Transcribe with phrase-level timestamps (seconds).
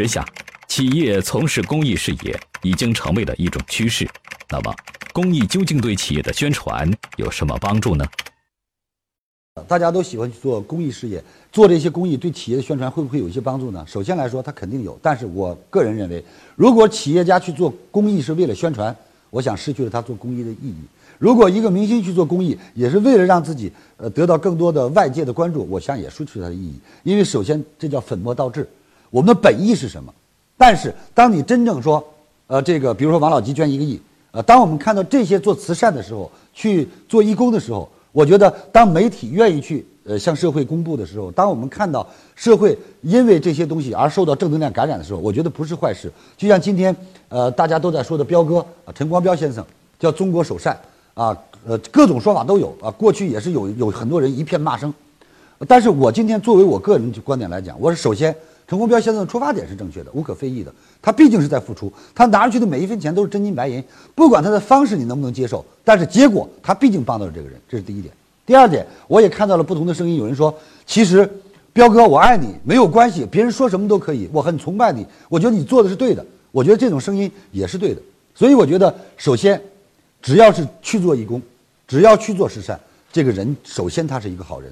[0.00, 0.26] 时下，
[0.66, 4.08] 企业从事公益事业已经成为了一种趋势。
[4.48, 4.74] 那么，
[5.12, 8.04] 公益究竟对企业的宣传有什么帮助呢？
[9.68, 13.84] 大家都喜欢去做公益事业，做这些公益对企业的宣传会不会有一些帮助呢？
[13.86, 14.98] 首先来说，它肯定有。
[15.02, 16.24] 但是我个人认为，
[16.56, 18.96] 如果企业家去做公益是为了宣传，
[19.28, 20.76] 我想失去了他做公益的意义。
[21.18, 26.74] 如果一个明星去做公益，也是为了让自己呃得到更多的外界的关注，我想也失去了它的意义。
[27.02, 28.66] 因为首先这叫粉末倒置，
[29.10, 30.12] 我们的本意是什么？
[30.56, 32.02] 但是当你真正说，
[32.46, 46.12] 呃，这个比如说王老吉捐一个亿，呃，当我们看到这些做慈善的时候，去做义工的时候，我觉得当媒体愿意去呃向社会公布的时候，当我们看到社会因为这些东西而受到正能量感染的时候，我觉得不是坏事。
[46.36, 46.94] 就像今天
[47.28, 49.64] 呃大家都在说的彪哥啊，陈光标先生
[49.98, 50.78] 叫中国首善。
[51.12, 51.36] 啊，
[51.66, 52.88] 呃，各种说法都有啊。
[52.92, 54.94] 过去也是有有很多人一片骂声，
[55.66, 58.34] 但是我今天作为我个人观点来讲，我是首先
[58.70, 60.72] 陈光标先生的出发点是正确的，无可非议的。
[61.02, 63.82] 他毕竟是在付出，他拿出去的每一分钱都是真金白银。
[64.14, 68.14] 不管他的方式你能不能接受，但是结果他毕竟帮到了这个人，这是第一点。
[68.46, 71.28] 第二点，我也看到了不同的声音，有人说，其实
[71.72, 78.00] 彪哥我爱你没有关系，别人说什么都可以，我很崇拜你，我觉得你做的是对的，我觉得这种声音也是对的。
[78.36, 79.60] 所以我觉得首先。
[80.22, 81.40] 只要是去做义工，
[81.88, 82.78] 只要去做慈善，
[83.10, 84.70] 这个人首先他是一个好人，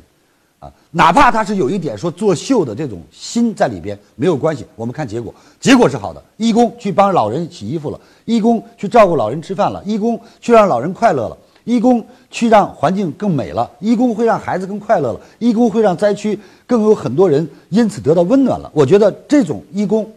[0.59, 4.67] 啊，哪怕他是有一点说作秀的这种心在里边，没有关系。
[4.75, 6.23] 我们看结果，结果是好的。
[6.37, 18.70] 义工去帮老人洗衣服了，义工去照顾老人吃饭了，义工去让老人快乐了，义工去让环境更美了，义工会让孩子更快乐了，义工会让灾区更有很多人因此得到温暖了。
[18.75, 20.11] 我觉得这种义工，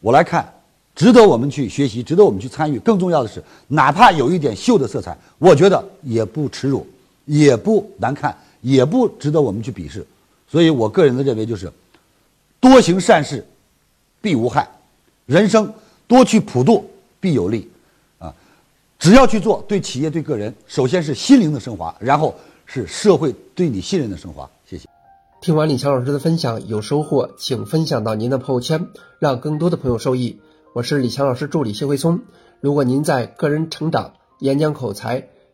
[0.00, 0.52] 我来看。
[0.94, 2.78] 值得我们去学习，值得我们去参与。
[2.78, 6.86] 更重要的是，哪怕有一点秀的色彩，我觉得也不耻辱，
[7.26, 8.34] 也不难看，
[8.66, 10.04] 也不值得我们去鄙视。
[10.48, 11.72] 所以我个人的认为就是，
[12.58, 13.46] 多行善事，
[14.20, 14.64] 必无害；
[15.24, 15.72] 人生
[16.08, 17.70] 多去普度，必有利。
[18.18, 18.34] 啊，
[18.98, 22.34] 只要去做，对企业、对个人，首先是心灵的升华，然后
[22.64, 24.50] 是社会对你信任的升华。
[24.68, 24.88] 谢谢。
[25.40, 28.88] 听完李强老师的分享，有收获，请分享到您的朋友圈，
[29.20, 30.40] 让更多的朋友受益。
[30.72, 32.22] 我是李强老师助理谢慧聪。
[32.60, 35.28] 如果您在个人成长、演讲口才、